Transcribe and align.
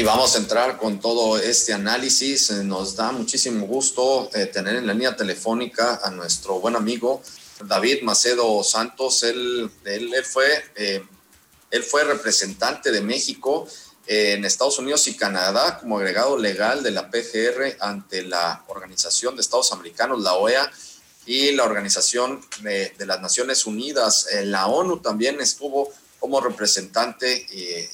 Y 0.00 0.02
vamos 0.02 0.34
a 0.34 0.38
entrar 0.38 0.78
con 0.78 0.98
todo 0.98 1.36
este 1.36 1.74
análisis. 1.74 2.48
Eh, 2.48 2.64
nos 2.64 2.96
da 2.96 3.12
muchísimo 3.12 3.66
gusto 3.66 4.30
eh, 4.32 4.46
tener 4.46 4.76
en 4.76 4.86
la 4.86 4.94
línea 4.94 5.14
telefónica 5.14 6.00
a 6.02 6.10
nuestro 6.10 6.58
buen 6.58 6.74
amigo 6.74 7.20
David 7.66 8.00
Macedo 8.00 8.64
Santos. 8.64 9.22
Él, 9.24 9.70
él, 9.84 10.24
fue, 10.24 10.46
eh, 10.76 11.04
él 11.70 11.82
fue 11.82 12.04
representante 12.04 12.90
de 12.90 13.02
México 13.02 13.68
en 14.06 14.46
Estados 14.46 14.78
Unidos 14.78 15.06
y 15.06 15.18
Canadá 15.18 15.78
como 15.78 15.98
agregado 15.98 16.38
legal 16.38 16.82
de 16.82 16.92
la 16.92 17.10
PGR 17.10 17.76
ante 17.80 18.22
la 18.22 18.64
Organización 18.68 19.36
de 19.36 19.42
Estados 19.42 19.70
Americanos, 19.70 20.22
la 20.22 20.32
OEA, 20.32 20.72
y 21.26 21.52
la 21.52 21.64
Organización 21.64 22.40
de, 22.62 22.94
las 23.00 23.20
Naciones 23.20 23.66
Unidas. 23.66 24.28
la 24.44 24.66
ONU 24.66 25.00
también 25.00 25.42
estuvo 25.42 25.92
como 26.18 26.40
representante 26.40 27.46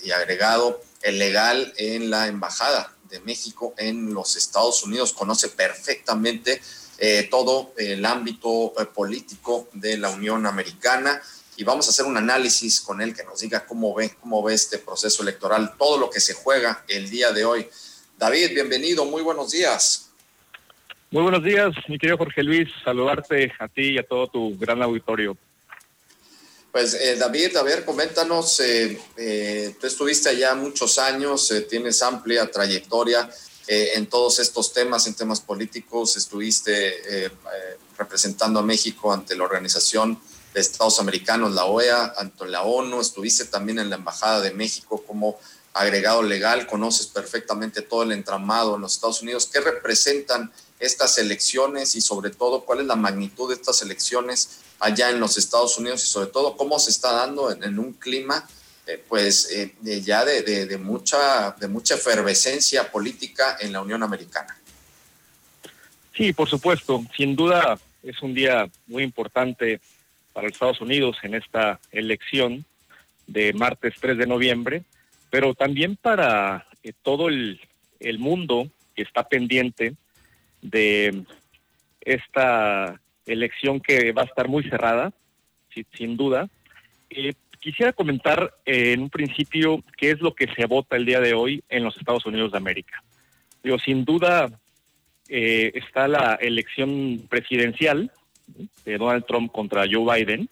y, 0.04 0.10
agregado 0.12 0.85
legal 1.12 1.72
en 1.76 2.10
la 2.10 2.26
Embajada 2.26 2.92
de 3.08 3.20
México 3.20 3.74
en 3.78 4.12
los 4.12 4.36
Estados 4.36 4.82
Unidos. 4.84 5.12
Conoce 5.12 5.48
perfectamente 5.48 6.60
eh, 6.98 7.28
todo 7.30 7.72
el 7.76 8.04
ámbito 8.04 8.72
eh, 8.78 8.86
político 8.86 9.68
de 9.72 9.98
la 9.98 10.10
Unión 10.10 10.46
Americana 10.46 11.20
y 11.56 11.64
vamos 11.64 11.86
a 11.86 11.90
hacer 11.90 12.06
un 12.06 12.16
análisis 12.16 12.80
con 12.80 13.00
él 13.00 13.14
que 13.14 13.24
nos 13.24 13.40
diga 13.40 13.64
cómo 13.66 13.94
ve, 13.94 14.14
cómo 14.20 14.42
ve 14.42 14.54
este 14.54 14.78
proceso 14.78 15.22
electoral, 15.22 15.74
todo 15.78 15.98
lo 15.98 16.10
que 16.10 16.20
se 16.20 16.34
juega 16.34 16.84
el 16.88 17.08
día 17.08 17.32
de 17.32 17.44
hoy. 17.44 17.68
David, 18.18 18.52
bienvenido, 18.54 19.04
muy 19.04 19.22
buenos 19.22 19.50
días. 19.50 20.10
Muy 21.10 21.22
buenos 21.22 21.42
días, 21.42 21.72
mi 21.88 21.98
querido 21.98 22.18
Jorge 22.18 22.42
Luis, 22.42 22.68
saludarte 22.84 23.52
a 23.58 23.68
ti 23.68 23.92
y 23.92 23.98
a 23.98 24.02
todo 24.02 24.26
tu 24.26 24.58
gran 24.58 24.82
auditorio. 24.82 25.36
Pues 26.76 26.92
eh, 26.92 27.16
David, 27.16 27.56
a 27.56 27.62
ver, 27.62 27.86
coméntanos, 27.86 28.60
eh, 28.60 29.00
eh, 29.16 29.74
tú 29.80 29.86
estuviste 29.86 30.28
allá 30.28 30.54
muchos 30.54 30.98
años, 30.98 31.50
tienes 31.70 32.02
amplia 32.02 32.50
trayectoria 32.50 33.30
en 33.66 34.06
todos 34.08 34.40
estos 34.40 34.74
temas, 34.74 35.06
en 35.06 35.14
temas 35.14 35.40
políticos, 35.40 36.18
estuviste 36.18 37.32
representando 37.96 38.60
a 38.60 38.62
México 38.62 39.10
ante 39.10 39.34
la 39.34 39.44
Organización 39.44 40.20
de 40.52 40.60
Estados 40.60 41.00
Americanos, 41.00 41.54
la 41.54 41.64
OEA, 41.64 42.12
ante 42.18 42.44
la 42.44 42.64
ONU, 42.64 43.00
estuviste 43.00 43.46
también 43.46 43.78
en 43.78 43.88
la 43.88 43.96
Embajada 43.96 44.42
de 44.42 44.50
México 44.50 45.02
como 45.06 45.40
agregado 45.72 46.22
legal, 46.22 46.66
conoces 46.66 47.06
perfectamente 47.06 47.80
todo 47.80 48.02
el 48.02 48.12
entramado 48.12 48.76
en 48.76 48.82
los 48.82 48.92
Estados 48.92 49.22
Unidos. 49.22 49.48
¿Qué 49.50 49.60
representan 49.60 50.52
estas 50.78 51.16
elecciones 51.16 51.94
y 51.94 52.02
sobre 52.02 52.28
todo 52.28 52.66
cuál 52.66 52.80
es 52.80 52.86
la 52.86 52.96
magnitud 52.96 53.48
de 53.48 53.54
estas 53.54 53.80
elecciones 53.80 54.65
allá 54.80 55.10
en 55.10 55.20
los 55.20 55.38
Estados 55.38 55.78
Unidos 55.78 56.02
y 56.04 56.06
sobre 56.06 56.30
todo 56.30 56.56
cómo 56.56 56.78
se 56.78 56.90
está 56.90 57.12
dando 57.12 57.50
en, 57.50 57.78
un 57.78 57.94
clima 57.94 58.46
eh, 58.86 59.02
pues 59.08 59.50
eh, 59.50 59.74
ya 60.02 60.24
de, 60.24 60.78
mucha, 60.78 61.52
de 61.58 61.68
mucha 61.68 61.94
efervescencia 61.94 62.90
política 62.90 63.56
en 63.60 63.72
la 63.72 63.80
Unión 63.80 64.02
Americana. 64.02 64.56
Sí, 66.14 66.32
por 66.32 66.48
supuesto, 66.48 67.04
sin 67.16 67.36
duda 67.36 67.78
es 68.02 68.22
un 68.22 68.32
día 68.32 68.68
muy 68.86 69.02
importante 69.02 69.80
para 70.32 70.48
Estados 70.48 70.80
Unidos 70.80 71.16
en 71.22 71.34
esta 71.34 71.80
elección 71.90 72.64
de 73.26 73.52
martes 73.52 73.94
3 74.00 74.18
de 74.18 74.26
noviembre, 74.26 74.84
pero 75.30 75.54
también 75.54 75.96
para 75.96 76.66
eh, 76.82 76.92
todo 77.02 77.28
el, 77.28 77.60
el 78.00 78.18
mundo 78.18 78.70
que 78.94 79.02
está 79.02 79.28
pendiente 79.28 79.94
de 80.62 81.24
esta 82.00 83.00
elección 83.26 83.80
que 83.80 84.12
va 84.12 84.22
a 84.22 84.26
estar 84.26 84.48
muy 84.48 84.62
cerrada, 84.64 85.12
sin 85.92 86.16
duda. 86.16 86.48
Eh, 87.10 87.34
quisiera 87.60 87.92
comentar 87.92 88.54
eh, 88.64 88.92
en 88.92 89.02
un 89.02 89.10
principio 89.10 89.82
qué 89.96 90.10
es 90.10 90.20
lo 90.20 90.34
que 90.34 90.46
se 90.54 90.66
vota 90.66 90.96
el 90.96 91.04
día 91.04 91.20
de 91.20 91.34
hoy 91.34 91.62
en 91.68 91.84
los 91.84 91.96
Estados 91.96 92.24
Unidos 92.26 92.52
de 92.52 92.58
América. 92.58 93.02
Digo, 93.62 93.78
sin 93.78 94.04
duda 94.04 94.48
eh, 95.28 95.72
está 95.74 96.08
la 96.08 96.38
elección 96.40 97.26
presidencial 97.28 98.10
de 98.84 98.98
Donald 98.98 99.26
Trump 99.26 99.50
contra 99.50 99.84
Joe 99.90 100.24
Biden. 100.24 100.48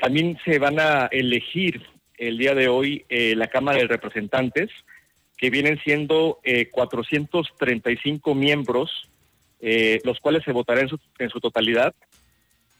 también 0.00 0.36
se 0.44 0.58
van 0.58 0.80
a 0.80 1.06
elegir 1.06 1.80
el 2.18 2.36
día 2.38 2.54
de 2.54 2.66
hoy 2.68 3.04
la 3.08 3.46
Cámara 3.46 3.78
de 3.78 3.86
Representantes, 3.86 4.68
que 5.36 5.50
vienen 5.50 5.78
siendo 5.84 6.40
435 6.72 8.34
miembros 8.34 9.08
eh, 9.66 9.98
los 10.04 10.20
cuales 10.20 10.44
se 10.44 10.52
votarán 10.52 10.82
en 10.82 10.88
su, 10.90 11.00
en 11.18 11.30
su 11.30 11.40
totalidad. 11.40 11.94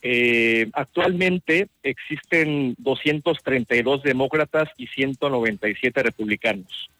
Eh, 0.02 0.68
actualmente 0.74 1.68
existen 1.82 2.74
232 2.76 4.02
demócratas 4.02 4.68
y 4.76 4.86
197 4.88 6.02
republicanos. 6.02 6.90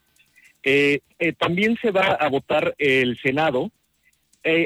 Eh, 0.62 1.00
también 1.39 1.77
se 1.83 1.91
va 1.91 2.15
a 2.15 2.28
votar 2.31 2.75
el 2.78 3.19
Senado. 3.19 3.71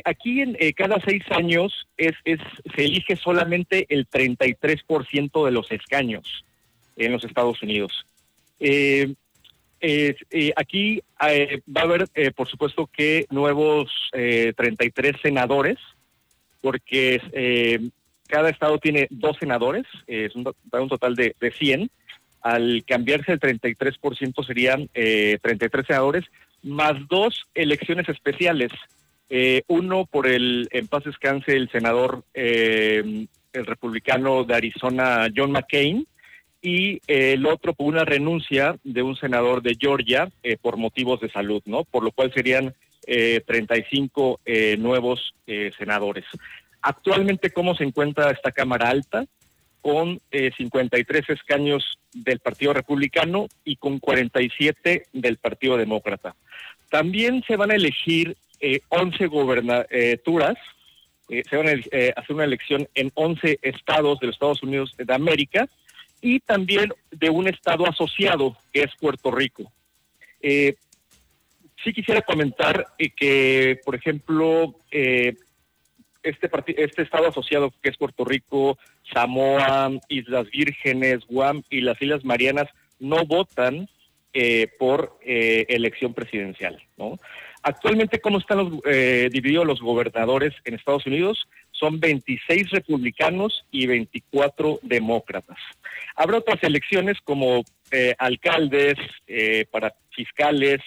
aquí 0.05 0.41
en 0.41 0.57
cada 0.77 1.01
seis 1.05 1.25
años 1.31 1.89
es, 1.97 2.15
se 2.25 2.85
elige 2.85 3.17
solamente 3.17 3.87
el 3.89 4.09
33% 4.09 5.45
de 5.45 5.51
los 5.51 5.73
escaños 5.73 6.45
en 6.97 7.11
los 7.11 7.25
Estados 7.25 7.61
Unidos. 7.61 8.07
Eh, 8.61 9.15
aquí 10.57 11.03
eh, 11.29 11.61
va 11.75 11.83
a 11.83 11.85
haber, 11.85 12.09
eh, 12.15 12.31
por 12.31 12.49
supuesto, 12.49 12.87
que 12.87 13.27
nuevos 13.31 13.91
33 14.13 15.17
senadores, 15.23 15.79
porque 16.61 17.91
cada 18.27 18.51
estado 18.51 18.79
tiene 18.79 19.07
dos 19.11 19.37
senadores, 19.39 19.87
es 20.07 20.35
un, 20.35 20.53
un, 20.73 20.89
total 20.89 21.15
de, 21.15 21.35
de 21.41 21.51
100. 21.51 21.91
Al 22.41 22.85
cambiarse 22.87 23.33
el 23.33 23.41
33% 23.41 24.47
serían 24.47 24.89
33 24.93 25.87
senadores, 25.87 26.25
más 26.63 26.95
dos 27.09 27.47
elecciones 27.55 28.09
especiales. 28.09 28.73
uno 29.69 30.07
por 30.07 30.27
el, 30.27 30.69
en 30.73 30.89
paz 30.89 31.05
descanse, 31.05 31.53
el 31.53 31.71
senador, 31.71 32.25
el 32.35 33.29
republicano 33.53 34.45
de 34.45 34.55
Arizona, 34.55 35.29
John 35.35 35.53
McCain, 35.53 36.07
y 36.61 37.01
el 37.07 37.47
otro 37.47 37.73
por 37.73 37.87
una 37.87 38.05
renuncia 38.05 38.77
de 38.83 39.03
un 39.03 39.17
senador 39.17 39.63
de 39.63 39.77
Georgia 39.79 40.29
eh, 40.43 40.57
por 40.61 40.77
motivos 40.77 41.21
de 41.21 41.31
salud, 41.31 41.63
¿no? 41.67 41.85
Por 41.85 42.03
lo 42.03 42.11
cual 42.11 42.33
serían 42.33 42.75
eh, 43.11 43.41
35 43.47 44.41
eh, 44.45 44.77
nuevos 44.79 45.33
eh, 45.47 45.71
senadores. 45.79 46.27
Actualmente, 46.83 47.49
¿cómo 47.49 47.75
se 47.75 47.85
encuentra 47.85 48.31
esta 48.31 48.53
Cámara 48.53 48.91
Alta? 48.91 49.25
Con 49.81 50.21
53 50.31 51.31
escaños 51.31 51.99
del 52.13 52.41
Partido 52.41 52.75
Republicano 52.75 53.47
y 53.65 53.77
con 53.77 53.99
47 53.99 55.07
del 55.15 55.39
Partido 55.39 55.79
Demócrata. 55.79 56.35
También 56.91 57.43
se 57.47 57.57
van 57.57 57.71
a 57.71 57.77
elegir 57.77 58.37
11 58.91 59.27
gobernaturas, 59.29 60.59
se 61.29 61.57
van 61.57 61.69
a 61.69 61.71
hacer 61.71 62.35
una 62.35 62.45
elección 62.45 62.89
en 62.95 63.11
11 63.15 63.61
estados 63.63 64.21
de 64.21 64.27
los 64.27 64.37
Estados 64.37 64.63
Unidos 64.63 64.95
de 64.99 65.15
América, 65.15 65.67
y 66.21 66.41
también 66.41 66.93
de 67.11 67.31
un 67.31 67.49
estado 67.49 67.87
asociado 67.87 68.57
que 68.73 68.83
es 68.83 68.91
Puerto 68.99 69.31
Rico. 69.31 69.73
Eh, 70.41 70.75
sí 71.83 71.93
quisiera 71.93 72.23
comentar 72.23 72.87
eh, 72.99 73.11
que, 73.11 73.81
por 73.85 73.95
ejemplo, 73.95 74.75
eh, 74.91 75.35
este, 76.23 76.51
este 76.77 77.03
estado 77.03 77.29
asociado 77.29 77.73
que 77.83 77.91
es 77.91 77.97
Puerto 77.97 78.25
Rico, 78.25 78.79
Samoa, 79.13 79.91
Islas 80.09 80.51
Vírgenes, 80.51 81.25
Guam 81.27 81.63
y 81.71 81.81
las 81.81 82.01
Islas 82.03 82.25
Marianas 82.25 82.69
no 82.99 83.25
votan 83.25 83.89
por 84.79 85.19
elección 85.25 86.15
presidencial. 86.15 86.81
¿no? 86.97 87.19
Actualmente, 87.63 88.21
¿cómo 88.21 88.39
están 88.39 88.59
los, 88.59 88.83
divididos 89.33 89.67
los 89.67 89.81
gobernadores 89.81 90.55
en 90.65 90.75
Estados 90.75 91.07
Unidos? 91.07 91.49
Son 91.79 92.01
26 92.01 92.71
republicanos 92.71 93.65
y 93.71 93.87
24 93.87 94.81
demócratas. 94.83 95.59
Habrá 96.17 96.39
otras 96.39 96.63
elecciones 96.65 97.19
como 97.23 97.63
eh, 97.93 98.15
alcaldes, 98.19 98.97
eh, 99.29 99.65
para 99.71 99.95
fiscales, 100.11 100.81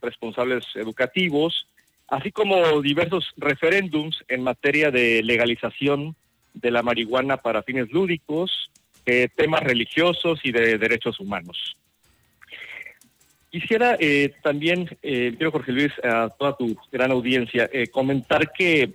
responsables 0.00 0.64
educativos, 0.74 1.68
así 2.08 2.32
como 2.32 2.80
diversos 2.80 3.34
referéndums 3.36 4.24
en 4.28 4.42
materia 4.42 4.90
de 4.90 5.22
legalización 5.22 6.16
de 6.54 6.70
la 6.70 6.82
marihuana 6.82 7.36
para 7.36 7.62
fines 7.62 7.90
lúdicos, 7.92 8.70
eh, 9.04 9.28
temas 9.36 9.62
religiosos 9.62 10.40
y 10.42 10.52
de 10.52 10.78
derechos 10.78 11.20
humanos. 11.20 11.76
Quisiera 13.50 13.98
también, 14.42 14.86
quiero 15.00 15.50
Jorge 15.50 15.72
Luis, 15.72 15.92
a 16.04 16.28
toda 16.28 16.54
tu 16.54 16.76
gran 16.92 17.10
audiencia, 17.10 17.68
comentar 17.90 18.52
que 18.52 18.92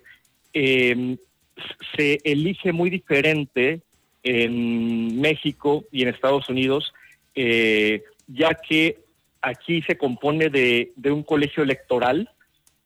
se 1.95 2.19
elige 2.23 2.71
muy 2.71 2.89
diferente 2.89 3.81
en 4.23 5.19
México 5.19 5.83
y 5.91 6.03
en 6.03 6.09
Estados 6.09 6.49
Unidos, 6.49 6.93
eh, 7.35 8.03
ya 8.27 8.53
que 8.55 8.99
aquí 9.41 9.81
se 9.81 9.97
compone 9.97 10.49
de, 10.49 10.91
un 11.05 11.23
colegio 11.23 11.63
electoral 11.63 12.29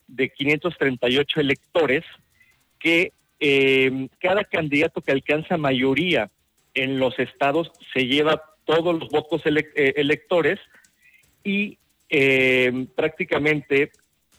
de 0.07 0.29
538 0.29 1.39
electores 1.39 2.03
que 2.79 3.11
eh, 3.39 4.07
cada 4.19 4.43
candidato 4.43 5.01
que 5.01 5.11
alcanza 5.11 5.57
mayoría 5.57 6.31
en 6.73 6.99
los 6.99 7.17
estados 7.19 7.71
se 7.93 8.07
lleva 8.07 8.41
todos 8.65 8.99
los 8.99 9.09
votos 9.09 9.41
eh, 9.45 9.93
electores 9.95 10.59
y 11.43 11.77
prácticamente 12.95 13.91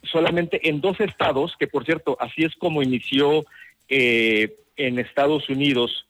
solamente 0.02 0.68
en 0.68 0.80
dos 0.80 0.98
estados, 1.00 1.54
que 1.58 1.66
por 1.66 1.84
cierto, 1.84 2.16
así 2.18 2.44
es 2.44 2.54
como 2.56 2.82
inició 2.82 3.44
en 3.88 4.98
Estados 4.98 5.48
Unidos, 5.48 6.06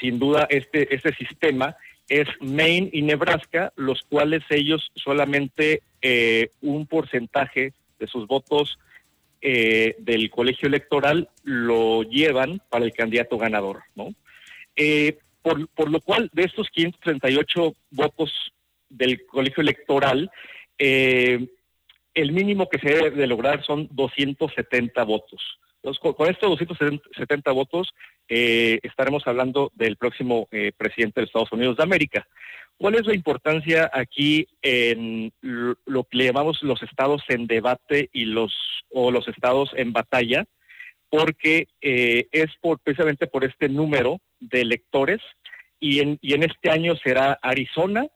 sin 0.00 0.18
duda, 0.18 0.46
este, 0.50 0.94
este 0.94 1.14
sistema, 1.14 1.76
es 2.08 2.28
Maine 2.40 2.90
y 2.92 3.02
Nebraska, 3.02 3.72
los 3.76 4.02
cuales 4.02 4.42
ellos 4.50 4.90
solamente 4.94 5.82
un 6.60 6.86
porcentaje 6.86 7.72
de 7.98 8.06
sus 8.06 8.26
votos 8.26 8.78
eh, 9.44 9.96
del 9.98 10.30
colegio 10.30 10.68
electoral 10.68 11.28
lo 11.42 12.04
llevan 12.04 12.62
para 12.70 12.84
el 12.84 12.92
candidato 12.92 13.36
ganador, 13.38 13.82
¿no? 13.96 14.14
Eh, 14.76 15.18
por, 15.42 15.66
por, 15.70 15.90
lo 15.90 16.00
cual, 16.00 16.30
de 16.32 16.44
estos 16.44 16.70
538 16.70 17.74
votos 17.90 18.32
del 18.88 19.26
colegio 19.26 19.60
electoral, 19.62 20.30
eh, 20.78 21.44
el 22.14 22.30
mínimo 22.30 22.68
que 22.68 22.78
se 22.78 22.90
debe 22.90 23.10
de 23.10 23.26
lograr 23.26 23.64
son 23.64 23.88
270 23.90 25.02
votos. 25.02 25.58
Con, 25.82 26.30
estos 26.30 26.58
270 26.58 27.50
votos 27.52 27.92
estaremos 28.28 29.26
hablando 29.26 29.72
del 29.74 29.96
próximo 29.96 30.48
presidente 30.76 31.20
de 31.20 31.26
Estados 31.26 31.52
Unidos 31.52 31.76
de 31.76 31.82
América. 31.82 32.26
¿Cuál 32.82 32.96
es 32.96 33.06
la 33.06 33.14
importancia 33.14 33.88
aquí 33.92 34.48
en 34.60 35.32
lo 35.40 36.02
que 36.02 36.16
le 36.16 36.24
llamamos 36.24 36.60
los 36.62 36.82
estados 36.82 37.22
en 37.28 37.46
debate 37.46 38.10
y 38.12 38.24
los 38.24 38.52
o 38.90 39.12
los 39.12 39.28
estados 39.28 39.70
en 39.76 39.92
batalla? 39.92 40.46
Porque 41.08 41.68
eh, 41.80 42.26
es 42.32 42.50
por, 42.60 42.80
precisamente 42.80 43.28
por 43.28 43.44
este 43.44 43.68
número 43.68 44.20
de 44.40 44.62
electores 44.62 45.20
y 45.78 46.00
en, 46.00 46.18
y 46.22 46.34
en 46.34 46.42
este 46.42 46.70
año 46.70 46.96
será 46.96 47.38
Arizona, 47.40 48.06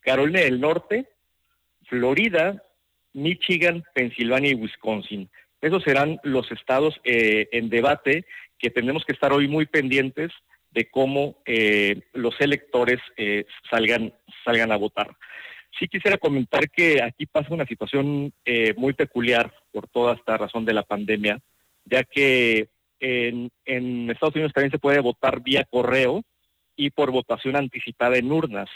Carolina 0.00 0.40
del 0.40 0.60
Norte, 0.60 1.06
Florida, 1.84 2.60
Michigan, 3.12 3.84
Pensilvania 3.94 4.50
y 4.50 4.54
Wisconsin. 4.54 5.30
Esos 5.66 5.82
serán 5.82 6.20
los 6.22 6.48
estados 6.52 6.94
eh, 7.02 7.48
en 7.50 7.68
debate 7.68 8.24
que 8.56 8.70
tenemos 8.70 9.04
que 9.04 9.12
estar 9.12 9.32
hoy 9.32 9.48
muy 9.48 9.66
pendientes 9.66 10.30
de 10.70 10.88
cómo 10.88 11.42
eh, 11.44 12.02
los 12.12 12.40
electores 12.40 13.00
eh, 13.16 13.46
salgan, 13.68 14.14
salgan 14.44 14.70
a 14.70 14.76
votar. 14.76 15.16
Sí 15.76 15.88
quisiera 15.88 16.18
comentar 16.18 16.70
que 16.70 17.02
aquí 17.02 17.26
pasa 17.26 17.52
una 17.52 17.66
situación 17.66 18.32
muy 18.76 18.92
peculiar 18.92 19.52
por 19.72 19.88
toda 19.88 20.14
esta 20.14 20.38
razón 20.38 20.64
de 20.64 20.72
la 20.72 20.84
pandemia, 20.84 21.40
ya 21.84 22.04
que 22.04 22.68
en 23.00 23.50
Estados 24.08 24.36
Unidos 24.36 24.52
también 24.54 24.70
se 24.70 24.78
puede 24.78 25.00
votar 25.00 25.42
vía 25.42 25.64
correo 25.64 26.22
y 26.76 26.90
por 26.90 27.10
votación 27.10 27.56
anticipada 27.56 28.16
en 28.16 28.30
urnas. 28.30 28.70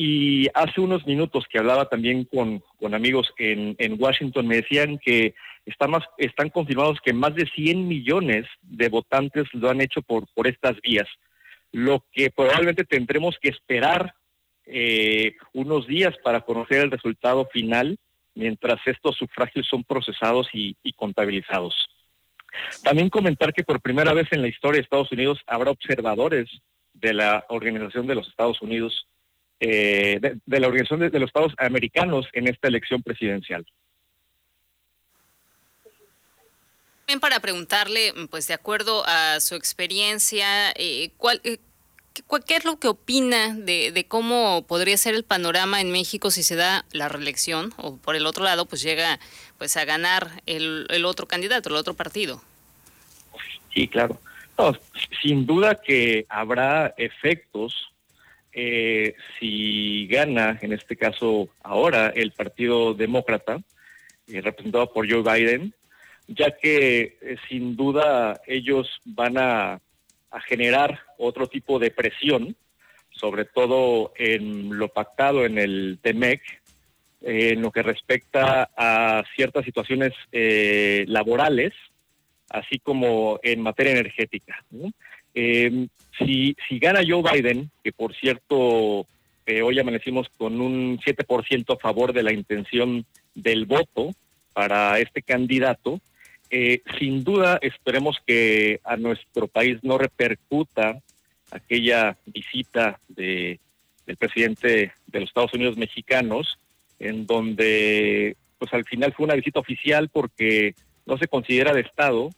Y 0.00 0.46
hace 0.54 0.80
unos 0.80 1.04
minutos 1.08 1.44
que 1.50 1.58
hablaba 1.58 1.86
también 1.86 2.22
con, 2.22 2.62
con 2.78 2.94
amigos 2.94 3.34
en, 3.36 3.74
en, 3.80 4.00
Washington, 4.00 4.46
me 4.46 4.58
decían 4.58 4.96
que 4.96 5.34
está 5.66 5.88
más, 5.88 6.04
están 6.18 6.50
confirmados 6.50 7.00
que 7.04 7.12
más 7.12 7.34
de 7.34 7.46
100 7.46 7.88
millones 7.88 8.46
de 8.62 8.90
votantes 8.90 9.52
lo 9.54 9.68
han 9.68 9.80
hecho 9.80 10.00
por, 10.02 10.32
por 10.34 10.46
estas 10.46 10.80
vías, 10.82 11.08
lo 11.72 12.04
que 12.12 12.30
probablemente 12.30 12.84
tendremos 12.84 13.38
que 13.40 13.48
esperar 13.48 14.14
eh, 14.66 15.34
unos 15.52 15.88
días 15.88 16.14
para 16.22 16.42
conocer 16.42 16.82
el 16.82 16.92
resultado 16.92 17.48
final 17.52 17.98
mientras 18.36 18.78
estos 18.86 19.16
sufragios 19.16 19.66
son 19.66 19.82
procesados 19.82 20.48
y, 20.52 20.76
y 20.84 20.92
contabilizados. 20.92 21.74
También 22.84 23.10
comentar 23.10 23.52
que 23.52 23.64
por 23.64 23.80
primera 23.80 24.14
vez 24.14 24.28
en 24.30 24.42
la 24.42 24.48
historia 24.48 24.78
de 24.78 24.84
Estados 24.84 25.10
Unidos 25.10 25.40
habrá 25.48 25.72
observadores 25.72 26.48
de 26.94 27.14
la 27.14 27.44
Organización 27.48 28.06
de 28.06 28.14
los 28.14 28.28
Estados 28.28 28.62
Unidos 28.62 29.08
eh, 29.60 30.20
de, 30.20 30.60
la 30.60 30.68
Organización 30.68 31.00
de, 31.10 31.18
los 31.18 31.28
Estados 31.28 31.54
Americanos 31.58 32.26
en 32.32 32.46
esta 32.46 32.68
elección 32.68 33.02
presidencial. 33.02 33.66
También 37.00 37.20
para 37.20 37.40
preguntarle, 37.40 38.12
pues 38.30 38.46
de 38.46 38.54
acuerdo 38.54 39.02
a 39.06 39.40
su 39.40 39.54
experiencia, 39.56 40.70
eh, 40.76 41.10
¿cuál, 41.16 41.40
eh, 41.42 41.58
¿qué 42.46 42.56
es 42.56 42.64
lo 42.64 42.78
que 42.78 42.88
opina 42.88 43.54
de, 43.54 43.90
de, 43.90 44.06
cómo 44.06 44.64
podría 44.66 44.96
ser 44.96 45.14
el 45.14 45.24
panorama 45.24 45.80
en 45.80 45.90
México 45.90 46.30
si 46.30 46.42
se 46.42 46.54
da 46.54 46.84
la 46.92 47.08
reelección 47.08 47.72
o 47.78 47.96
por 47.96 48.14
el 48.14 48.26
otro 48.26 48.44
lado 48.44 48.66
pues 48.66 48.82
llega 48.82 49.18
pues 49.56 49.76
a 49.76 49.84
ganar 49.84 50.42
el, 50.46 50.86
el 50.90 51.04
otro 51.04 51.26
candidato, 51.26 51.68
el 51.70 51.76
otro 51.76 51.94
partido? 51.94 52.42
Sí, 53.74 53.88
claro. 53.88 54.20
sin 55.22 55.46
duda 55.46 55.80
que 55.80 56.26
habrá 56.28 56.94
efectos 56.96 57.87
eh, 58.60 59.14
si 59.38 60.08
gana, 60.08 60.58
en 60.60 60.72
este 60.72 60.96
caso 60.96 61.48
ahora, 61.62 62.08
el 62.08 62.32
Partido 62.32 62.92
Demócrata, 62.92 63.60
eh, 64.26 64.40
representado 64.40 64.92
por 64.92 65.08
Joe 65.08 65.22
Biden, 65.22 65.72
ya 66.26 66.50
que 66.60 67.18
eh, 67.20 67.36
sin 67.48 67.76
duda 67.76 68.40
ellos 68.48 69.00
van 69.04 69.38
a, 69.38 69.80
generar 70.46 71.00
otro 71.18 71.46
tipo 71.46 71.78
de 71.78 71.92
presión, 71.92 72.56
sobre 73.10 73.44
todo 73.44 74.12
en 74.16 74.76
lo 74.76 74.88
pactado 74.88 75.46
en 75.46 75.56
el 75.56 76.00
TEMEC, 76.02 76.42
en 77.22 77.62
lo 77.62 77.70
que 77.70 77.82
respecta 77.82 78.68
a 78.76 79.24
ciertas 79.34 79.64
situaciones 79.64 80.12
laborales, 81.08 81.72
así 82.50 82.78
como 82.78 83.40
en 83.42 83.62
materia 83.62 83.92
energética. 83.92 84.62
Si, 85.34 86.56
si 86.68 86.78
gana 86.78 87.00
Joe 87.06 87.22
Biden, 87.22 87.70
que 87.84 87.92
por 87.92 88.14
cierto 88.14 89.06
eh, 89.46 89.62
hoy 89.62 89.78
amanecimos 89.78 90.28
con 90.36 90.60
un 90.60 90.98
7% 90.98 91.74
a 91.74 91.78
favor 91.78 92.12
de 92.12 92.22
la 92.22 92.32
intención 92.32 93.06
del 93.34 93.66
voto 93.66 94.10
para 94.52 94.98
este 94.98 95.22
candidato, 95.22 96.00
eh, 96.50 96.82
sin 96.98 97.24
duda 97.24 97.58
esperemos 97.62 98.18
que 98.26 98.80
a 98.82 98.96
nuestro 98.96 99.48
país 99.48 99.78
no 99.82 99.98
repercuta 99.98 101.00
aquella 101.50 102.16
visita 102.26 102.98
de, 103.08 103.60
del 104.06 104.16
presidente 104.16 104.92
de 105.06 105.20
los 105.20 105.28
Estados 105.28 105.54
Unidos 105.54 105.76
mexicanos, 105.76 106.58
en 106.98 107.26
donde 107.26 108.36
pues 108.58 108.72
al 108.72 108.84
final 108.84 109.12
fue 109.12 109.24
una 109.24 109.34
visita 109.34 109.60
oficial 109.60 110.08
porque 110.08 110.74
no 111.06 111.16
se 111.16 111.28
considera 111.28 111.72
de 111.72 111.82
Estado, 111.82 112.30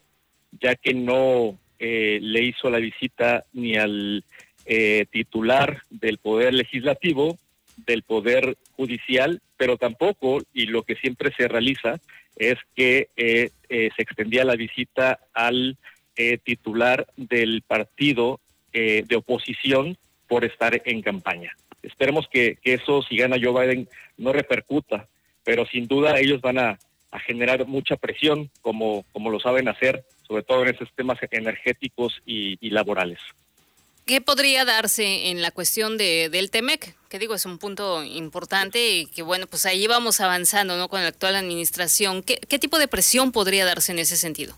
ya 0.61 0.75
que 0.75 0.93
no 0.93 1.57
eh, 1.83 2.19
le 2.21 2.43
hizo 2.43 2.69
la 2.69 2.77
visita 2.77 3.43
ni 3.53 3.75
al 3.75 4.23
eh, 4.67 5.07
titular 5.09 5.81
del 5.89 6.19
Poder 6.19 6.53
Legislativo, 6.53 7.39
del 7.75 8.03
Poder 8.03 8.55
Judicial, 8.73 9.41
pero 9.57 9.77
tampoco, 9.77 10.43
y 10.53 10.67
lo 10.67 10.83
que 10.83 10.95
siempre 10.95 11.33
se 11.35 11.47
realiza, 11.47 11.99
es 12.35 12.59
que 12.75 13.09
eh, 13.15 13.49
se 13.67 13.89
extendía 13.97 14.45
la 14.45 14.55
visita 14.55 15.21
al 15.33 15.75
titular 16.43 17.07
del 17.17 17.63
partido 17.63 18.39
de 18.71 19.15
oposición 19.15 19.97
por 20.27 20.45
estar 20.45 20.83
en 20.85 21.01
campaña. 21.01 21.55
Esperemos 21.81 22.27
que, 22.27 22.59
eso, 22.63 23.01
si 23.01 23.17
gana 23.17 23.37
Joe 23.41 23.59
Biden, 23.59 23.89
no 24.17 24.31
repercuta, 24.31 25.07
pero 25.43 25.65
sin 25.65 25.87
duda 25.87 26.19
ellos 26.19 26.41
van 26.41 26.59
a, 26.59 26.77
a 27.09 27.19
generar 27.19 27.65
mucha 27.65 27.95
presión, 27.95 28.51
como, 28.61 29.03
como 29.13 29.31
lo 29.31 29.39
saben 29.39 29.67
hacer 29.67 30.03
sobre 30.31 30.43
todo 30.43 30.63
en 30.63 30.73
esos 30.73 30.89
temas 30.95 31.17
energéticos 31.29 32.21
y, 32.25 32.69
laborales. 32.69 33.19
¿Qué 34.05 34.21
podría 34.21 34.63
darse 34.63 35.29
en 35.29 35.41
la 35.41 35.51
cuestión 35.51 35.97
de, 35.97 36.29
del 36.29 36.49
TEMEC? 36.49 36.95
Que 37.09 37.19
digo, 37.19 37.35
es 37.35 37.45
un 37.45 37.57
punto 37.57 38.01
importante 38.01 38.95
y 38.95 39.05
que 39.07 39.23
bueno, 39.23 39.45
pues 39.47 39.65
ahí 39.65 39.87
vamos 39.87 40.21
avanzando 40.21 40.77
¿no? 40.77 40.87
con 40.87 41.01
la 41.01 41.09
actual 41.09 41.35
administración. 41.35 42.23
¿Qué, 42.23 42.59
tipo 42.59 42.79
de 42.79 42.87
presión 42.87 43.33
podría 43.33 43.65
darse 43.65 43.91
en 43.91 43.99
ese 43.99 44.15
sentido? 44.15 44.55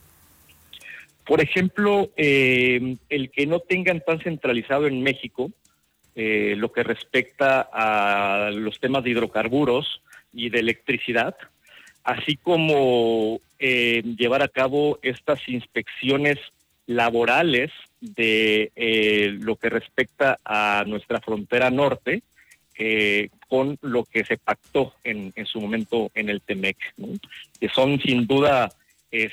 Por 1.25 1.41
ejemplo, 1.41 2.11
eh, 2.17 2.95
el 3.09 3.31
que 3.31 3.47
no 3.47 3.59
tengan 3.59 4.01
tan 4.01 4.19
centralizado 4.19 4.85
en 4.85 5.01
México 5.01 5.49
eh, 6.15 6.53
lo 6.55 6.71
que 6.71 6.83
respecta 6.83 7.67
a 7.73 8.51
los 8.51 8.79
temas 8.79 9.03
de 9.03 9.09
hidrocarburos 9.09 10.03
y 10.31 10.51
de 10.51 10.59
electricidad, 10.59 11.35
así 12.03 12.35
como 12.37 13.39
eh, 13.59 14.03
llevar 14.17 14.41
a 14.41 14.47
cabo 14.47 14.99
estas 15.01 15.39
inspecciones 15.47 16.37
laborales 16.85 17.71
de 18.01 18.71
eh, 18.75 19.37
lo 19.39 19.55
que 19.55 19.69
respecta 19.69 20.37
a 20.43 20.83
nuestra 20.85 21.21
frontera 21.21 21.71
norte, 21.71 22.23
eh, 22.77 23.29
con 23.47 23.77
lo 23.81 24.03
que 24.03 24.25
se 24.25 24.37
pactó 24.37 24.93
en, 25.03 25.31
en, 25.35 25.45
su 25.45 25.61
momento 25.61 26.11
en 26.13 26.29
el 26.29 26.41
TEMEC, 26.41 26.77
que 27.59 27.69
son 27.69 28.01
sin 28.01 28.27
duda 28.27 28.71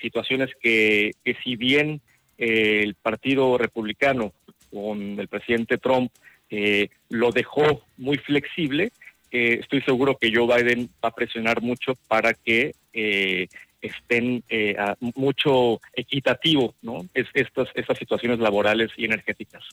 situaciones 0.02 0.50
que, 0.60 1.12
que, 1.24 1.34
si 1.42 1.56
bien 1.56 2.02
el 2.36 2.94
Partido 2.96 3.56
Republicano 3.56 4.34
con 4.70 5.18
el 5.18 5.26
presidente 5.26 5.78
Trump 5.78 6.12
lo 7.08 7.32
dejó 7.32 7.82
muy 7.96 8.18
flexible, 8.18 8.92
estoy 9.30 9.82
seguro 9.82 10.16
que 10.16 10.32
Joe 10.34 10.46
Biden 10.46 10.90
va 11.04 11.10
a 11.10 11.14
presionar 11.14 11.62
mucho 11.62 11.94
para 12.08 12.34
que 12.34 12.74
eh, 12.92 13.48
estén 13.80 14.42
eh, 14.48 14.76
mucho 15.14 15.80
equitativo, 15.94 16.74
¿no? 16.82 17.06
Es, 17.14 17.26
estas, 17.34 17.68
estas 17.74 17.98
situaciones 17.98 18.38
laborales 18.38 18.90
y 18.96 19.04
energéticas. 19.04 19.64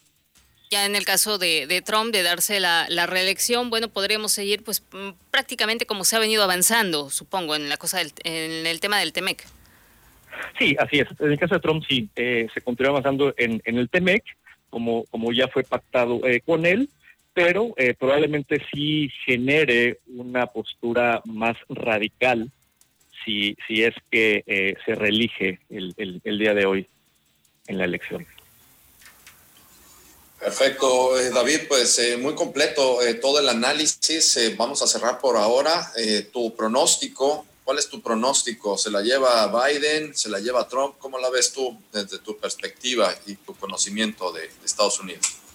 Ya 0.69 0.85
en 0.85 0.95
el 0.95 1.05
caso 1.05 1.37
de, 1.37 1.81
Trump, 1.85 2.11
de 2.11 2.23
darse 2.23 2.59
la, 2.59 3.05
reelección, 3.07 3.69
bueno, 3.69 3.87
podríamos 3.87 4.33
seguir 4.33 4.63
pues 4.63 4.83
mm, 4.91 5.11
prácticamente 5.31 5.85
como 5.85 6.03
se 6.03 6.17
ha 6.17 6.19
venido 6.19 6.43
avanzando, 6.43 7.09
supongo, 7.09 7.55
en 7.55 7.69
la 7.69 7.77
cosa 7.77 7.99
del, 7.99 8.11
en 8.23 8.67
el 8.67 8.79
tema 8.79 8.99
del 8.99 9.13
TEMEC. 9.13 9.45
Sí, 10.59 10.75
así 10.77 10.99
es. 10.99 11.07
En 11.19 11.31
el 11.31 11.39
caso 11.39 11.55
de 11.55 11.61
Trump 11.61 11.83
sí, 11.87 12.09
eh, 12.15 12.47
se 12.53 12.61
continúa 12.61 12.91
avanzando 12.91 13.33
en, 13.37 13.61
en 13.63 13.77
el 13.77 13.89
TEMEC, 13.89 14.23
como, 14.69 15.05
como 15.05 15.31
ya 15.31 15.47
fue 15.47 15.63
pactado 15.63 16.19
eh, 16.25 16.41
con 16.41 16.65
él, 16.65 16.89
pero 17.38 17.75
eh, 17.77 17.94
probablemente 17.94 18.60
sí 18.74 19.12
genere 19.24 20.00
una 20.08 20.48
postura 20.48 21.22
más 21.25 21.56
radical 21.70 22.50
si, 23.24 23.56
si 23.67 23.84
es 23.84 23.94
que 24.10 24.75
se 24.84 24.96
reelige 24.96 25.60
el, 25.70 25.94
el, 26.24 26.39
día 26.39 26.56
de 26.56 26.65
hoy 26.65 26.88
en 27.67 27.77
la 27.77 27.86
elección. 27.86 28.25
Perfecto, 30.39 31.20
eh, 31.20 31.29
David, 31.29 31.67
pues 31.67 32.00
eh, 32.00 32.17
muy 32.17 32.34
completo 32.34 33.03
eh, 33.03 33.13
todo 33.13 33.39
el 33.39 33.50
análisis. 33.50 34.56
vamos 34.58 34.82
a 34.82 34.88
cerrar 34.88 35.20
por 35.20 35.38
ahora. 35.38 35.91
tu 36.34 36.56
pronóstico, 36.56 37.46
¿cuál 37.63 37.77
es 37.77 37.88
tu 37.88 38.01
pronóstico? 38.01 38.79
¿Se 38.79 38.89
la 38.89 39.01
lleva 39.01 39.46
Biden? 39.67 40.15
¿Se 40.15 40.27
la 40.27 40.39
lleva 40.39 40.67
Trump? 40.67 40.96
¿Cómo 40.98 41.20
la 41.20 41.29
ves 41.29 41.53
tú 41.53 41.79
desde 41.94 42.17
tu 42.17 42.36
perspectiva 42.39 43.13
y 43.27 43.36
tu 43.36 43.56
conocimiento 43.56 44.32
de, 44.32 44.50
Estados 44.65 45.00
Unidos? 45.00 45.47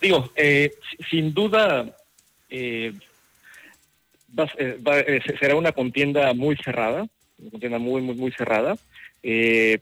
Digo, 0.00 0.30
sin 1.10 1.34
duda 1.34 1.94
será 5.38 5.54
una 5.56 5.72
contienda 5.72 6.32
muy 6.34 6.56
cerrada, 6.56 7.06
una 7.38 7.50
contienda 7.50 7.78
muy, 7.78 8.02
muy, 8.02 8.14
muy 8.14 8.32
cerrada. 8.32 8.76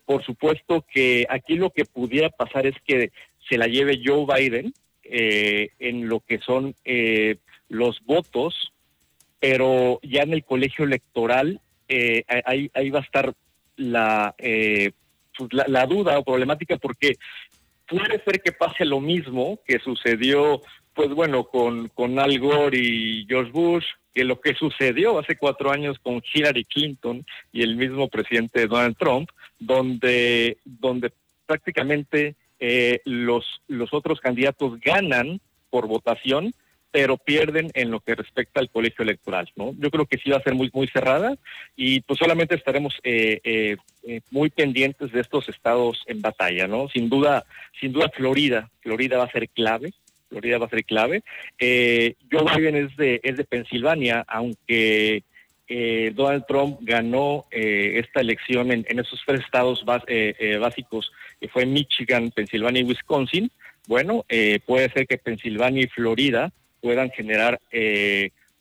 por 0.04 0.24
supuesto 0.24 0.84
que 0.92 1.26
aquí 1.28 1.54
lo 1.54 1.70
que 1.70 1.84
pudiera 1.84 2.30
pasar 2.30 2.66
es 2.66 2.74
que 2.86 3.10
se 3.48 3.56
la 3.58 3.66
lleve 3.66 4.00
Joe 4.04 4.26
Biden 4.26 4.72
eh, 5.10 5.70
en 5.78 6.06
lo 6.08 6.20
que 6.20 6.38
son 6.38 6.74
eh, 6.84 7.36
los 7.68 8.04
votos, 8.04 8.72
pero 9.40 10.00
ya 10.02 10.22
en 10.22 10.34
el 10.34 10.44
colegio 10.44 10.84
electoral 10.84 11.60
eh, 11.88 12.24
ahí, 12.44 12.70
ahí, 12.74 12.90
va 12.90 12.98
a 12.98 13.02
estar 13.02 13.32
la, 13.76 14.34
pues 14.36 15.50
la, 15.52 15.86
duda 15.86 16.18
o 16.18 16.24
problemática 16.24 16.76
porque 16.76 17.14
puede 17.88 18.22
ser 18.22 18.40
que 18.42 18.52
pase 18.52 18.84
lo 18.84 19.00
mismo 19.00 19.60
que 19.66 19.78
sucedió, 19.80 20.60
pues 20.94 21.10
bueno, 21.10 21.44
con, 21.44 21.88
con 21.88 22.18
Al 22.18 22.38
Gore 22.38 22.78
y 22.78 23.26
George 23.26 23.50
Bush, 23.50 23.84
que 24.14 24.24
lo 24.24 24.40
que 24.40 24.54
sucedió 24.54 25.18
hace 25.18 25.36
cuatro 25.36 25.70
años 25.70 25.98
con 26.00 26.22
Hillary 26.32 26.64
Clinton 26.64 27.24
y 27.52 27.62
el 27.62 27.76
mismo 27.76 28.08
presidente 28.08 28.66
Donald 28.66 28.96
Trump, 28.96 29.30
donde, 29.58 30.58
donde 30.64 31.12
prácticamente 31.46 32.36
eh, 32.58 33.00
los, 33.04 33.44
los 33.68 33.92
otros 33.94 34.20
candidatos 34.20 34.78
ganan 34.80 35.40
por 35.70 35.86
votación, 35.86 36.52
pero 36.90 37.16
pierden 37.16 37.70
en 37.74 37.90
lo 37.90 38.00
que 38.00 38.14
respecta 38.14 38.60
al 38.60 38.70
colegio 38.70 39.02
electoral, 39.02 39.50
¿no? 39.56 39.74
Yo 39.78 39.90
creo 39.90 40.06
que 40.06 40.18
sí 40.18 40.30
va 40.30 40.38
a 40.38 40.42
ser 40.42 40.54
muy 40.54 40.70
muy 40.72 40.88
cerrada 40.88 41.36
y 41.76 42.00
pues 42.00 42.18
solamente 42.18 42.54
estaremos 42.54 42.98
eh, 43.02 43.40
eh, 43.44 44.20
muy 44.30 44.50
pendientes 44.50 45.12
de 45.12 45.20
estos 45.20 45.48
estados 45.48 46.02
en 46.06 46.20
batalla, 46.20 46.66
¿no? 46.66 46.88
Sin 46.88 47.08
duda, 47.08 47.44
sin 47.80 47.92
duda 47.92 48.10
Florida, 48.14 48.70
Florida 48.80 49.18
va 49.18 49.24
a 49.24 49.32
ser 49.32 49.48
clave, 49.48 49.92
Florida 50.28 50.58
va 50.58 50.66
a 50.66 50.70
ser 50.70 50.84
clave. 50.84 51.22
Eh, 51.58 52.14
Joe 52.30 52.44
Biden 52.56 52.76
es 52.76 52.96
de 52.96 53.20
es 53.22 53.36
de 53.36 53.44
Pensilvania, 53.44 54.24
aunque 54.26 55.22
eh, 55.70 56.12
Donald 56.14 56.46
Trump 56.48 56.78
ganó 56.80 57.44
eh, 57.50 58.00
esta 58.02 58.22
elección 58.22 58.72
en, 58.72 58.86
esos 58.98 59.20
tres 59.26 59.40
estados 59.40 59.84
eh, 60.06 60.56
básicos, 60.58 61.12
que 61.38 61.48
fue 61.48 61.66
Michigan, 61.66 62.30
Pensilvania 62.30 62.80
y 62.80 62.86
Wisconsin, 62.86 63.50
bueno, 63.86 64.24
puede 64.66 64.90
ser 64.90 65.06
que 65.06 65.16
Pensilvania 65.16 65.84
y 65.84 65.88
Florida 65.88 66.52
puedan 66.80 67.10
generar 67.10 67.60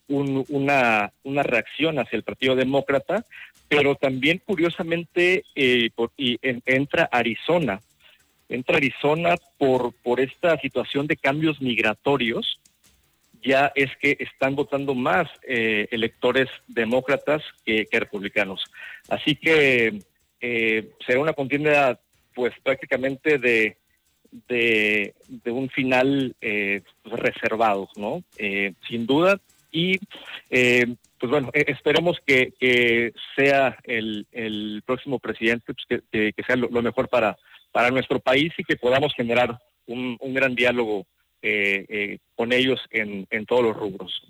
una, 0.08 1.12
una 1.24 1.44
reacción 1.44 2.00
hacia 2.00 2.18
el 2.18 2.24
Partido 2.24 2.56
Demócrata, 2.56 3.26
pero 3.68 3.96
también 3.96 4.42
curiosamente 4.46 5.44
entra 5.56 7.10
Arizona, 7.12 7.82
entra 8.50 8.78
Arizona 8.78 9.36
por, 9.58 9.94
por 10.04 10.20
esta 10.20 10.58
situación 10.60 11.08
de 11.08 11.18
cambios 11.18 11.62
migratorios, 11.62 12.60
ya 13.44 13.72
es 13.76 13.96
que 13.98 14.18
están 14.20 14.56
votando 14.56 14.96
más 14.96 15.28
eh, 15.48 15.88
electores 15.92 16.50
demócratas 16.68 17.42
que, 17.66 17.88
republicanos. 17.92 18.64
Así 19.10 19.36
que 19.36 20.00
eh, 20.42 20.90
será 21.06 21.20
una 21.20 21.34
contienda 21.34 22.00
pues 22.34 22.54
prácticamente 22.64 23.38
de, 23.38 23.78
de, 24.48 25.14
un 25.46 25.70
final 25.70 26.36
eh, 26.42 26.82
pues, 27.04 27.20
reservado, 27.20 27.90
¿no? 27.96 28.24
sin 28.88 29.06
duda. 29.06 29.40
Y 29.72 29.98
pues 30.50 31.32
bueno, 31.32 31.50
esperemos 31.54 32.18
que, 32.26 33.14
sea 33.36 33.78
el, 33.84 34.84
próximo 34.86 35.20
presidente, 35.20 35.74
pues, 35.74 36.04
que, 36.12 36.44
sea 36.46 36.56
lo, 36.56 36.82
mejor 36.82 37.10
para, 37.10 37.38
para 37.72 37.92
nuestro 37.92 38.20
país 38.20 38.54
y 38.58 38.64
que 38.64 38.76
podamos 38.76 39.14
generar 39.14 39.60
un, 39.86 40.18
un 40.20 40.34
gran 40.34 40.56
diálogo 40.56 41.06
eh, 41.42 41.86
eh, 41.88 42.18
con 42.36 42.52
ellos 42.52 42.80
en, 42.90 43.28
en 43.30 43.46
todos 43.46 43.64
los 43.64 43.78
rubros. 43.78 44.24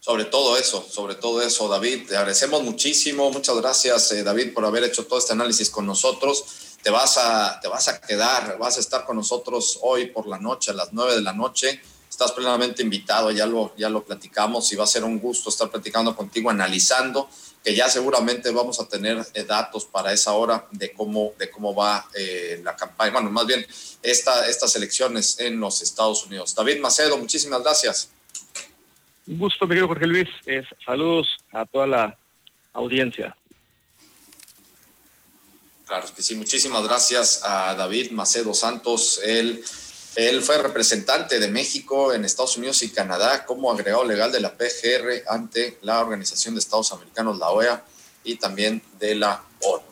Sobre 0.00 0.24
todo 0.24 0.56
eso, 0.56 0.86
sobre 0.88 1.14
todo 1.14 1.42
eso, 1.42 1.68
David. 1.68 2.06
Te 2.08 2.16
agradecemos 2.16 2.62
muchísimo. 2.62 3.30
Muchas 3.30 3.56
gracias, 3.56 4.12
eh, 4.12 4.22
David, 4.22 4.52
por 4.52 4.64
haber 4.64 4.84
hecho 4.84 5.04
todo 5.04 5.18
este 5.18 5.32
análisis 5.32 5.70
con 5.70 5.86
nosotros. 5.86 6.65
Te 6.86 6.92
vas, 6.92 7.18
a, 7.18 7.58
te 7.58 7.66
vas 7.66 7.88
a 7.88 8.00
quedar, 8.00 8.58
vas 8.58 8.76
a 8.76 8.80
estar 8.80 9.04
con 9.04 9.16
nosotros 9.16 9.80
hoy 9.82 10.06
por 10.06 10.28
la 10.28 10.38
noche, 10.38 10.70
a 10.70 10.74
las 10.74 10.92
nueve 10.92 11.16
de 11.16 11.20
la 11.20 11.32
noche. 11.32 11.80
Estás 12.08 12.30
plenamente 12.30 12.80
invitado, 12.80 13.32
ya 13.32 13.44
lo, 13.44 13.74
ya 13.76 13.88
lo 13.88 14.04
platicamos 14.04 14.72
y 14.72 14.76
va 14.76 14.84
a 14.84 14.86
ser 14.86 15.02
un 15.02 15.18
gusto 15.18 15.50
estar 15.50 15.68
platicando 15.68 16.14
contigo, 16.14 16.48
analizando 16.48 17.28
que 17.64 17.74
ya 17.74 17.88
seguramente 17.88 18.52
vamos 18.52 18.78
a 18.78 18.86
tener 18.86 19.18
eh, 19.34 19.42
datos 19.42 19.84
para 19.84 20.12
esa 20.12 20.34
hora 20.34 20.68
de 20.70 20.92
cómo, 20.92 21.32
de 21.36 21.50
cómo 21.50 21.74
va 21.74 22.06
eh, 22.14 22.60
la 22.62 22.76
campaña, 22.76 23.14
bueno, 23.14 23.32
más 23.32 23.46
bien 23.48 23.66
esta, 24.00 24.48
estas 24.48 24.76
elecciones 24.76 25.40
en 25.40 25.58
los 25.58 25.82
Estados 25.82 26.24
Unidos. 26.24 26.54
David 26.54 26.78
Macedo, 26.78 27.18
muchísimas 27.18 27.64
gracias. 27.64 28.12
Un 29.26 29.38
gusto, 29.38 29.64
mi 29.64 29.70
querido 29.70 29.88
Jorge 29.88 30.06
Luis. 30.06 30.28
saludos 30.84 31.26
a 31.50 31.66
toda 31.66 31.88
la 31.88 32.18
audiencia. 32.74 33.36
Claro 35.86 36.06
que 36.14 36.22
sí, 36.22 36.34
muchísimas 36.34 36.82
gracias 36.84 37.40
a 37.44 37.74
David 37.74 38.10
Macedo 38.10 38.52
Santos, 38.52 39.20
el 39.24 39.64
él 40.16 40.42
fue 40.42 40.56
representante 40.56 41.38
de 41.38 41.48
México 41.48 42.14
en 42.14 42.24
Estados 42.24 42.56
Unidos 42.56 42.82
y 42.82 42.88
Canadá 42.88 43.44
como 43.44 43.70
agregado 43.70 44.02
legal 44.02 44.32
de 44.32 44.40
la 44.40 44.56
PGR 44.56 45.24
ante 45.28 45.78
la 45.82 46.00
Organización 46.00 46.54
de 46.54 46.60
Estados 46.60 46.90
Americanos, 46.92 47.38
la 47.38 47.50
OEA, 47.50 47.84
y 48.24 48.36
también 48.36 48.82
de 48.98 49.14
la 49.14 49.44
ONU. 49.60 49.84